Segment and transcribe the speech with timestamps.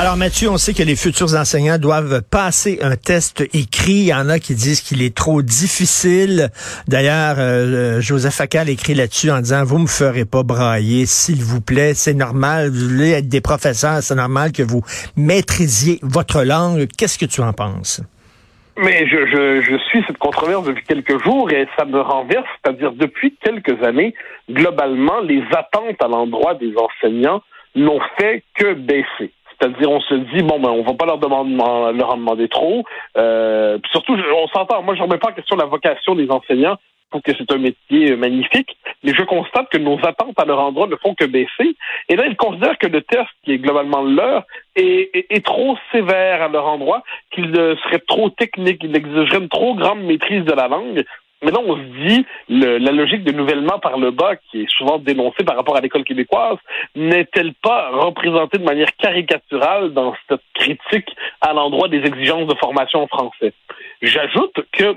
[0.00, 3.94] Alors Mathieu, on sait que les futurs enseignants doivent passer un test écrit.
[3.94, 6.50] Il y en a qui disent qu'il est trop difficile.
[6.86, 11.60] D'ailleurs, euh, Joseph Facal écrit là-dessus en disant, vous me ferez pas brailler, s'il vous
[11.60, 11.94] plaît.
[11.94, 14.82] C'est normal, vous voulez être des professeurs, c'est normal que vous
[15.16, 16.86] maîtrisiez votre langue.
[16.96, 18.00] Qu'est-ce que tu en penses?
[18.76, 22.92] Mais je, je, je, suis cette controverse depuis quelques jours et ça me renverse, c'est-à-dire
[22.92, 24.14] depuis quelques années,
[24.48, 27.42] globalement, les attentes à l'endroit des enseignants
[27.74, 29.32] n'ont fait que baisser.
[29.60, 32.84] C'est-à-dire, on se dit, bon, ben, on va pas leur, demander, leur en demander trop.
[33.16, 36.76] Euh, puis surtout, on s'entend, moi, je remets pas en question la vocation des enseignants.
[37.06, 40.60] Je trouve que c'est un métier magnifique, mais je constate que nos attentes à leur
[40.60, 41.74] endroit ne font que baisser.
[42.10, 44.44] Et là, ils considèrent que le test, qui est globalement leur,
[44.76, 49.48] est, est, est trop sévère à leur endroit, qu'il serait trop technique, il exigerait une
[49.48, 51.02] trop grande maîtrise de la langue.
[51.42, 54.70] Mais là, on se dit, le, la logique de nouvellement par le bas, qui est
[54.70, 56.58] souvent dénoncée par rapport à l'école québécoise,
[56.96, 61.08] n'est-elle pas représentée de manière caricaturale dans cette critique
[61.40, 63.52] à l'endroit des exigences de formation en français?
[64.02, 64.96] J'ajoute que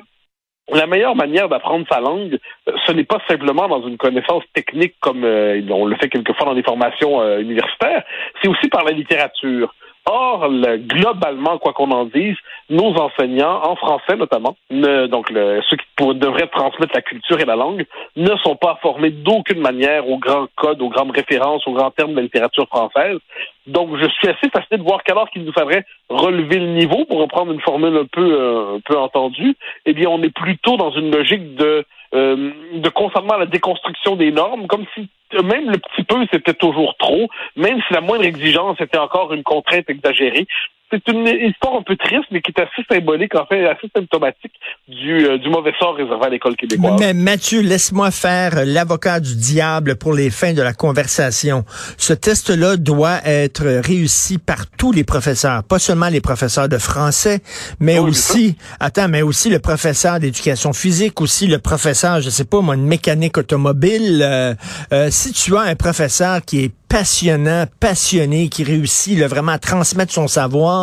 [0.70, 2.40] la meilleure manière d'apprendre sa langue,
[2.88, 6.56] ce n'est pas simplement dans une connaissance technique comme euh, on le fait quelquefois dans
[6.56, 8.04] des formations euh, universitaires,
[8.42, 9.74] c'est aussi par la littérature.
[10.06, 12.36] Or, le, globalement, quoi qu'on en dise,
[12.70, 17.46] nos enseignants, en français notamment, ne, donc le, ceux qui devraient transmettre la culture et
[17.46, 17.86] la langue,
[18.16, 22.12] ne sont pas formés d'aucune manière aux grands codes, aux grandes références, aux grands termes
[22.12, 23.20] de la littérature française.
[23.68, 27.20] Donc, je suis assez fasciné de voir qu'alors qu'il nous faudrait relever le niveau, pour
[27.20, 30.92] reprendre une formule un peu, euh, un peu entendue, eh bien, on est plutôt dans
[30.92, 35.78] une logique de euh, de consentement à la déconstruction des normes, comme si même le
[35.78, 40.48] petit peu c'était toujours trop, même si la moindre exigence était encore une contrainte exagérée
[40.92, 44.52] c'est une histoire un peu triste, mais qui est assez symbolique, en fait, assez symptomatique
[44.88, 47.00] du, euh, du mauvais sort réservé à l'école québécoise.
[47.00, 51.64] Mais Mathieu, laisse-moi faire l'avocat du diable pour les fins de la conversation.
[51.98, 57.40] Ce test-là doit être réussi par tous les professeurs, pas seulement les professeurs de français,
[57.80, 62.46] mais oui, aussi, attends, mais aussi le professeur d'éducation physique, aussi le professeur, je sais
[62.46, 64.22] pas moi, une mécanique automobile.
[64.22, 64.54] Euh,
[64.92, 69.60] euh, si tu as un professeur qui est passionnant, passionné, qui réussit là, vraiment à
[69.60, 70.81] transmettre son savoir,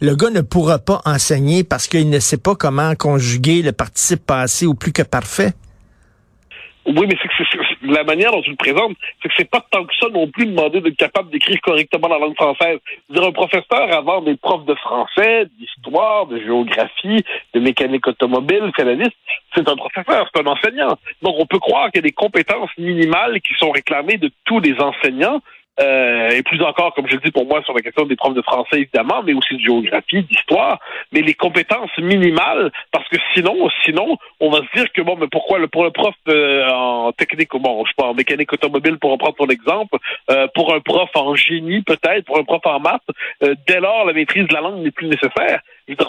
[0.00, 4.26] le gars ne pourra pas enseigner parce qu'il ne sait pas comment conjuguer le participe
[4.26, 5.52] passé au plus que parfait.
[6.86, 9.84] Oui, mais c'est que la manière dont tu le présentes, c'est que c'est pas tant
[9.84, 12.78] que ça non plus demander d'être capable d'écrire correctement la langue française.
[13.10, 17.24] Dire un professeur avant des profs de français, d'histoire, de géographie,
[17.54, 19.16] de mécanique automobile, canadiste,
[19.54, 20.96] c'est un professeur, c'est un enseignant.
[21.22, 24.60] Donc on peut croire qu'il y a des compétences minimales qui sont réclamées de tous
[24.60, 25.40] les enseignants,
[25.80, 28.34] euh, et plus encore, comme je le dis pour moi, sur la question des profs
[28.34, 30.80] de français, évidemment, mais aussi de géographie, d'histoire,
[31.12, 35.28] mais les compétences minimales, parce que sinon, sinon, on va se dire que bon, mais
[35.28, 38.98] pourquoi le, pour le prof euh, en technique, bon, je sais pas, en mécanique automobile,
[38.98, 39.98] pour reprendre ton exemple,
[40.30, 43.02] euh, pour un prof en génie, peut-être, pour un prof en maths,
[43.42, 45.60] euh, dès lors, la maîtrise de la langue n'est plus nécessaire.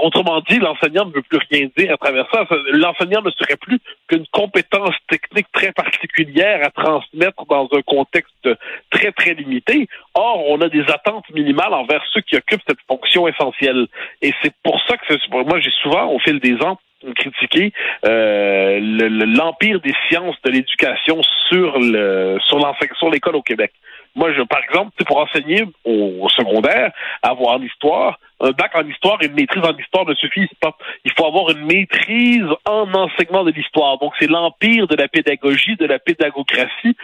[0.02, 2.48] Autrement dit, l'enseignant ne veut plus rien dire à travers ça.
[2.72, 8.50] L'enseignant ne serait plus qu'une compétence technique très particulière à transmettre dans un contexte
[8.98, 9.88] très, très limité.
[10.14, 13.88] Or, on a des attentes minimales envers ceux qui occupent cette fonction essentielle.
[14.22, 15.14] Et c'est pour ça que
[15.44, 16.78] moi, j'ai souvent, au fil des ans,
[17.16, 17.74] critiqué
[18.06, 23.72] euh, l'empire des sciences de l'éducation sur le sur l'école au Québec.
[24.16, 26.92] Moi, je, par exemple, pour enseigner au, au secondaire,
[27.22, 30.76] avoir l'histoire, un bac en histoire et une maîtrise en histoire ne suffisent pas.
[31.06, 34.00] Il faut avoir une maîtrise en enseignement de l'histoire.
[34.00, 36.96] Donc, c'est l'empire de la pédagogie, de la pédagocratie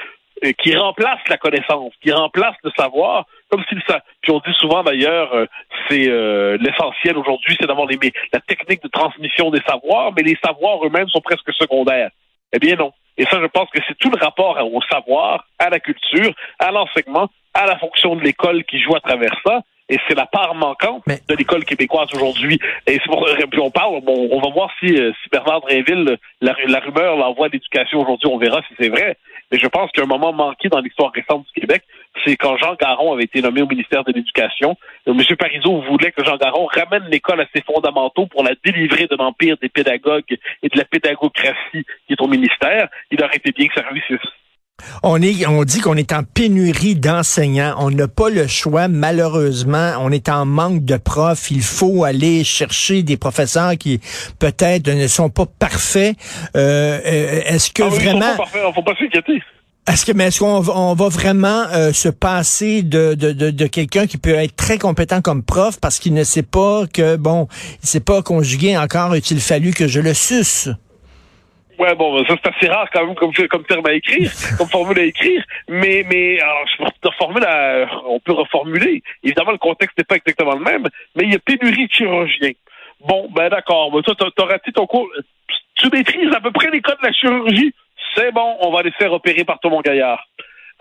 [0.60, 4.02] qui remplace la connaissance, qui remplace le savoir, comme si ça.
[4.22, 5.46] Puis on dit souvent d'ailleurs, euh,
[5.88, 7.98] c'est euh, l'essentiel aujourd'hui, c'est d'avoir les
[8.34, 12.10] la technique de transmission des savoirs, mais les savoirs eux-mêmes sont presque secondaires.
[12.52, 12.92] Eh bien non.
[13.18, 16.72] Et ça, je pense que c'est tout le rapport au savoir, à la culture, à
[16.72, 19.62] l'enseignement, à la fonction de l'école qui joue à travers ça.
[19.90, 21.20] Et c'est la part manquante Mais...
[21.30, 22.58] de l'école québécoise aujourd'hui.
[22.88, 26.56] Et c'est pour puis on parle, bon, on va voir si, si Bernard Drinville, la,
[26.68, 29.18] la rumeur l'envoie d'éducation aujourd'hui, on verra si c'est vrai.
[29.54, 31.84] Mais je pense qu'il y a un moment manqué dans l'histoire récente du Québec,
[32.26, 34.76] c'est quand Jean Garon avait été nommé au ministère de l'Éducation.
[35.06, 35.22] M.
[35.38, 39.56] Parizeau voulait que Jean Garon ramène l'école à ses fondamentaux pour la délivrer de l'empire
[39.62, 42.90] des pédagogues et de la pédagocratie qui est au ministère.
[43.12, 44.28] Il aurait été bien que ça réussisse.
[45.04, 47.76] On, est, on dit qu'on est en pénurie d'enseignants.
[47.80, 49.94] On n'a pas le choix, malheureusement.
[50.00, 51.52] On est en manque de profs.
[51.52, 54.00] Il faut aller chercher des professeurs qui
[54.40, 56.16] peut-être ne sont pas parfaits.
[56.56, 57.00] Euh,
[57.46, 58.20] Est-ce que ah oui, vraiment...
[58.20, 59.42] Ils sont pas parfaits, faut pas s'inquiéter.
[59.86, 63.50] Est-ce que mais est-ce qu'on va- on va vraiment euh, se passer de, de, de,
[63.52, 67.18] de quelqu'un qui peut être très compétent comme prof parce qu'il ne sait pas que
[67.18, 67.50] bon,
[67.84, 70.70] il sait pas conjuguer encore, a-t-il fallu que je le suce?
[71.80, 75.00] Ouais, bon, ça c'est assez rare quand même comme, comme terme à écrire, comme formule
[75.00, 79.02] à écrire, mais, mais alors, je formule à, on peut reformuler.
[79.24, 82.52] Évidemment, le contexte n'est pas exactement le même, mais il y a pénurie de chirurgiens.
[83.08, 85.10] Bon, ben d'accord, ben, toi, t'as raté ton cours.
[85.76, 87.74] Tu maîtrises à peu près les codes de la chirurgie?
[88.16, 90.24] C'est bon, on va les faire opérer par Thomas Gaillard.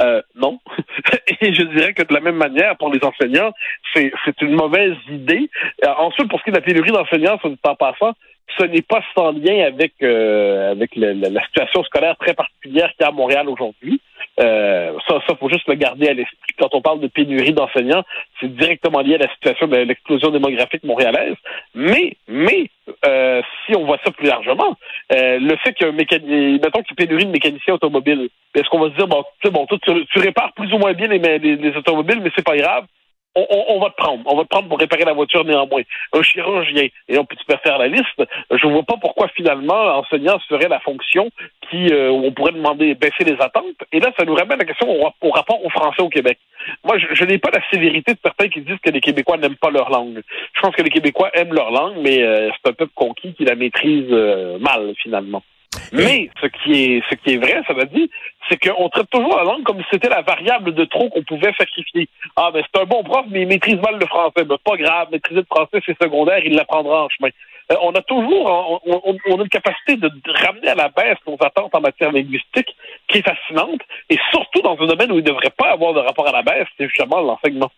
[0.01, 0.59] Euh, non.
[1.41, 3.53] Et je dirais que de la même manière, pour les enseignants,
[3.95, 4.11] c'est
[4.41, 5.51] une mauvaise idée.
[5.85, 8.13] Euh, ensuite, pour ce qui est de la pénurie d'enseignants, ça ne en passant,
[8.59, 12.89] ce n'est pas sans lien avec euh, avec le- le- la situation scolaire très particulière
[12.93, 14.01] qu'il y a à Montréal aujourd'hui.
[14.41, 16.37] Euh, ça, ça faut juste le garder à l'esprit.
[16.59, 18.03] Quand on parle de pénurie d'enseignants,
[18.41, 21.37] c'est directement lié à la situation de l'explosion démographique montréalaise.
[21.75, 22.69] Mais, mais,
[23.07, 24.77] euh, si on voit ça plus largement,
[25.13, 26.61] euh, le fait que mécani...
[26.63, 29.51] mettons qu'il y ait pénurie de mécaniciens automobiles, est-ce qu'on va se dire bon, sais,
[29.51, 32.57] bon, toi, tu, répares plus ou moins bien les, les, les automobiles, mais c'est pas
[32.57, 32.85] grave.
[33.35, 34.23] On, on, on va te prendre.
[34.27, 35.83] On va te prendre pour réparer la voiture néanmoins.
[36.13, 36.89] Un chirurgien.
[37.09, 38.23] Et on peut peux faire la liste.
[38.51, 41.31] Je vois pas pourquoi finalement l'enseignant serait la fonction
[41.71, 43.65] qui euh, on pourrait demander baisser les attentes.
[43.93, 46.39] Et là, ça nous ramène la question au, au rapport aux Français au Québec.
[46.85, 49.57] Moi, je, je n'ai pas la sévérité de certains qui disent que les Québécois n'aiment
[49.57, 50.23] pas leur langue.
[50.55, 53.45] Je pense que les Québécois aiment leur langue, mais euh, c'est un peuple conquis qui
[53.45, 55.43] la maîtrise euh, mal finalement.
[55.93, 58.07] Mais ce qui est ce qui est vrai, ça veut dire,
[58.49, 61.53] c'est qu'on traite toujours la langue comme si c'était la variable de trop qu'on pouvait
[61.59, 62.09] sacrifier.
[62.37, 64.45] Ah ben c'est un bon prof, mais il maîtrise mal le français.
[64.45, 67.31] Ben pas grave, maîtriser le français c'est secondaire, il l'apprendra en chemin.
[67.71, 71.37] Euh, on a toujours, on, on, a une capacité de ramener à la baisse nos
[71.41, 72.75] attentes en matière linguistique
[73.09, 73.81] qui est fascinante,
[74.11, 76.43] et surtout dans un domaine où il ne devrait pas avoir de rapport à la
[76.43, 77.71] baisse, c'est justement l'enseignement.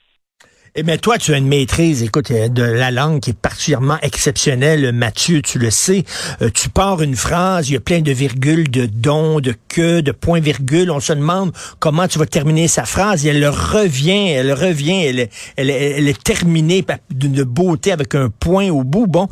[0.76, 3.96] Eh bien, toi, tu as une maîtrise, écoute, euh, de la langue qui est particulièrement
[4.02, 6.02] exceptionnelle, Mathieu, tu le sais.
[6.42, 10.00] Euh, tu pars une phrase, il y a plein de virgules, de dons, de que,
[10.00, 10.90] de points-virgules.
[10.90, 13.24] On se demande comment tu vas terminer sa phrase.
[13.24, 15.04] Elle revient, elle revient,
[15.56, 19.06] elle, est- terminée d'une beauté avec un point au bout.
[19.06, 19.28] Bon,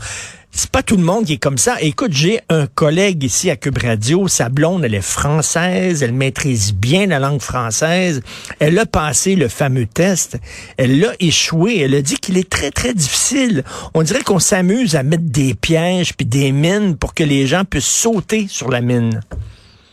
[0.55, 1.77] c'est pas tout le monde qui est comme ça.
[1.81, 6.75] Écoute, j'ai un collègue ici à Cube Radio, sa blonde, elle est française, elle maîtrise
[6.75, 8.21] bien la langue française.
[8.59, 10.39] Elle a passé le fameux test,
[10.77, 13.65] elle l'a échoué, elle a dit qu'il est très très difficile.
[13.95, 17.65] On dirait qu'on s'amuse à mettre des pièges puis des mines pour que les gens
[17.65, 19.21] puissent sauter sur la mine.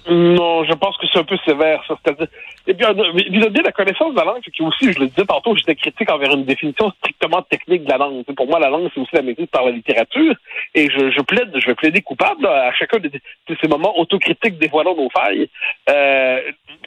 [0.09, 1.95] Non, je pense que c'est un peu sévère, ça.
[2.03, 2.27] C'est-à-dire,
[2.65, 5.55] et bien, vis-à-vis de la connaissance de la langue, que aussi, je le disais tantôt,
[5.55, 8.23] j'étais critique envers une définition strictement technique de la langue.
[8.23, 10.33] Pour moi, la langue, c'est aussi la maîtrise par la littérature.
[10.73, 13.97] Et je, je plaide, je vais plaider coupable là, à chacun de, de ces moments
[13.99, 15.47] autocritiques dévoilant nos failles.
[15.89, 16.41] Euh,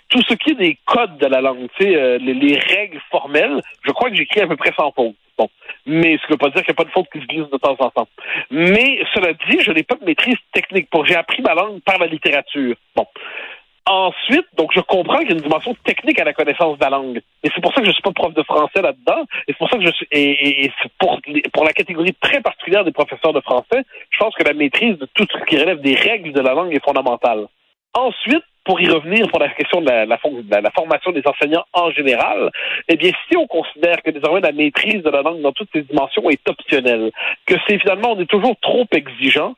[0.08, 3.00] tout ce qui est des codes de la langue, tu sais, euh, les, les règles
[3.10, 5.14] formelles, je crois que j'écris à peu près sans faute.
[5.38, 5.48] Bon.
[5.92, 7.26] Mais ce qui ne veut pas dire qu'il n'y a pas de faute qui se
[7.26, 8.08] glisse de temps en temps.
[8.50, 10.88] Mais cela dit, je n'ai pas de maîtrise technique.
[11.04, 12.76] J'ai appris ma langue par la littérature.
[12.96, 13.06] Bon.
[13.84, 16.90] Ensuite, donc je comprends qu'il y a une dimension technique à la connaissance de la
[16.90, 17.20] langue.
[17.42, 19.24] Et c'est pour ça que je suis pas prof de français là-dedans.
[19.46, 23.34] Et c'est pour ça que je suis et, pour la catégorie très particulière des professeurs
[23.34, 26.40] de français, je pense que la maîtrise de tout ce qui relève des règles de
[26.40, 27.48] la langue est fondamentale.
[27.94, 32.50] Ensuite, pour y revenir pour la question de la, formation des enseignants en général,
[32.88, 35.82] eh bien, si on considère que désormais la maîtrise de la langue dans toutes ses
[35.82, 37.10] dimensions est optionnelle,
[37.46, 39.54] que c'est finalement on est toujours trop exigeant,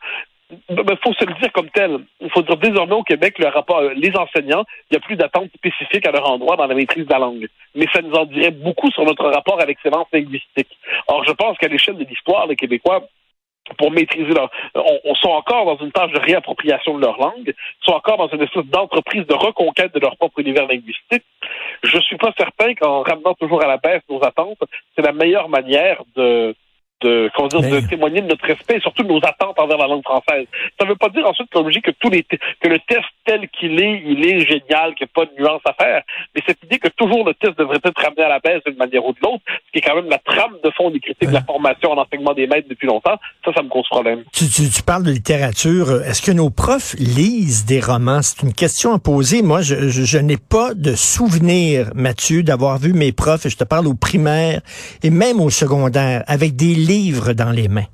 [0.71, 1.99] il faut se le dire comme tel.
[2.21, 5.17] Il faut dire désormais au Québec, le rapport, euh, les enseignants, il n'y a plus
[5.17, 7.49] d'attente spécifique à leur endroit dans la maîtrise de la langue.
[7.75, 10.79] Mais ça nous en dirait beaucoup sur notre rapport à l'excellence linguistique.
[11.09, 13.09] Or, je pense qu'à l'échelle de l'histoire, les Québécois
[13.79, 14.51] pour maîtriser leur...
[14.75, 17.55] On, on sont encore dans une tâche de réappropriation de leur langue,
[17.85, 21.25] sont encore dans une espèce d'entreprise de reconquête de leur propre univers linguistique.
[21.83, 24.63] Je suis pas certain qu'en ramenant toujours à la baisse nos attentes,
[24.95, 26.55] c'est la meilleure manière de
[27.05, 29.79] de, comment dire, Mais- de témoigner de notre respect et surtout de nos attentes envers
[29.79, 30.47] la langue française.
[30.79, 32.79] Ça ne veut pas dire ensuite comme je dis, que tous les te- que le
[32.89, 36.03] test tel qu'il est, il est génial, qu'il n'y a pas de nuance à faire.
[36.35, 39.05] Mais cette idée que toujours le test devrait être ramené à la baisse d'une manière
[39.05, 41.35] ou de l'autre, ce qui est quand même la trame de fond des critiques de
[41.35, 44.25] la formation en enseignement des maîtres depuis longtemps, ça, ça me cause problème.
[44.33, 46.03] Tu, tu, tu parles de littérature.
[46.03, 48.23] Est-ce que nos profs lisent des romans?
[48.23, 49.43] C'est une question à poser.
[49.43, 53.57] Moi, je, je, je n'ai pas de souvenir, Mathieu, d'avoir vu mes profs, et je
[53.57, 54.61] te parle au primaire
[55.03, 56.94] et même au secondaire, avec des livres
[57.35, 57.87] dans les mains.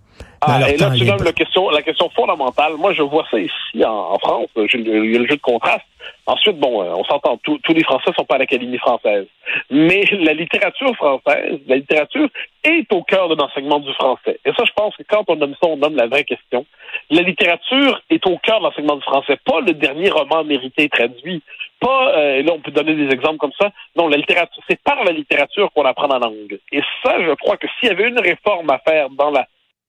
[0.43, 2.75] Ah, et là, tu donnes la question, la question fondamentale.
[2.79, 4.49] Moi, je vois ça ici en, en France.
[4.57, 5.85] Il y a le jeu de contraste.
[6.25, 9.27] Ensuite, bon, euh, on s'entend, tous tous les Français sont pas à l'Académie française.
[9.71, 12.29] Mais la littérature française, la littérature
[12.65, 14.39] est au cœur de l'enseignement du français.
[14.47, 16.65] Et ça, je pense que quand on nomme ça, on nomme la vraie question.
[17.11, 19.39] La littérature est au cœur de l'enseignement du français.
[19.45, 21.43] Pas le dernier roman mérité traduit.
[21.81, 23.71] Pas, euh, et là, on peut donner des exemples comme ça.
[23.97, 26.59] Non, la littérature, c'est par la littérature qu'on apprend la langue.
[26.73, 29.47] Et ça, je crois que s'il y avait une réforme à faire dans la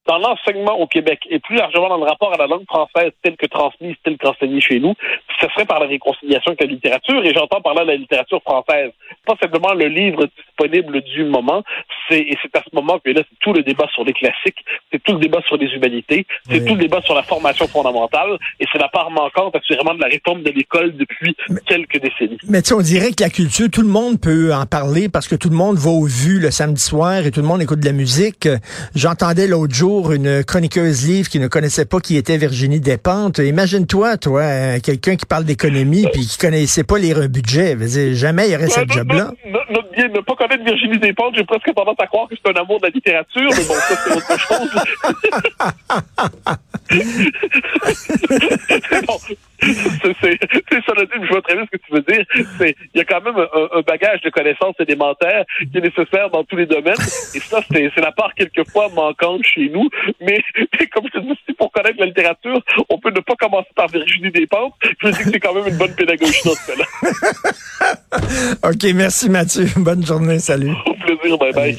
[0.08, 3.38] dans l'enseignement au Québec et plus largement dans le rapport à la langue française telle
[3.38, 4.93] que transmise, telle qu'enseignée chez nous,
[5.39, 8.91] ce serait par la réconciliation avec la littérature et j'entends par là la littérature française,
[9.25, 11.63] pas simplement le livre disponible du moment,
[12.10, 14.58] et c'est à ce moment que là c'est tout le débat sur les classiques,
[14.91, 16.65] c'est tout le débat sur les humanités, c'est Oui.
[16.65, 20.08] tout le débat sur la formation fondamentale et c'est la part manquante assurément de la
[20.08, 21.36] réforme de l'école depuis
[21.67, 22.38] quelques décennies.
[22.48, 25.27] Mais tu sais, on dirait que la culture, tout le monde peut en parler parce
[25.27, 27.79] que tout le monde va au vu le samedi soir et tout le monde écoute
[27.79, 28.48] de la musique.
[28.96, 33.38] J'entendais l'autre jour une chroniqueuse livre qui ne connaissait pas qui était Virginie Despentes.
[33.39, 37.72] Imagine-toi, toi, euh, quelqu'un qui parle d'économie puis qui connaissait pas lire un budget.
[37.74, 39.31] Je veux dire, jamais il y aurait ce Ouais, no- job-là.
[39.96, 42.79] bien, ne pas connaître Virginie Despentes, j'ai presque tendance à croire que c'est un amour
[42.79, 44.70] de la littérature, mais bon, ça, c'est autre chose.
[49.08, 49.17] Bon.
[50.22, 50.39] C'est,
[50.86, 52.25] ça, le dit, je vois très bien ce que tu veux dire.
[52.58, 56.30] C'est, il y a quand même un, un bagage de connaissances élémentaires qui est nécessaire
[56.32, 56.96] dans tous les domaines.
[57.36, 59.88] Et ça, c'est, la part quelquefois manquante chez nous.
[60.20, 60.41] Mais,
[60.80, 63.70] mais comme je te dis, si pour connaître la littérature, on peut ne pas commencer
[63.75, 64.74] par Virginie Despentes.
[65.01, 66.86] Je me dis que c'est quand même une bonne pédagogie dans ce cas-là.
[68.70, 69.65] OK, merci Mathieu.
[69.77, 70.39] Bonne journée.
[70.39, 70.74] Salut.
[70.86, 71.77] Au plaisir, bye bye.